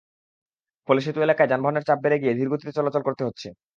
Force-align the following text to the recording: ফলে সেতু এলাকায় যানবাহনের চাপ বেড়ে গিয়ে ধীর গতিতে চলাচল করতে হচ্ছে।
ফলে 0.87 0.99
সেতু 1.05 1.19
এলাকায় 1.21 1.49
যানবাহনের 1.51 1.87
চাপ 1.87 1.99
বেড়ে 2.03 2.17
গিয়ে 2.21 2.37
ধীর 2.37 2.51
গতিতে 2.51 2.71
চলাচল 2.77 3.01
করতে 3.07 3.23
হচ্ছে। 3.27 3.47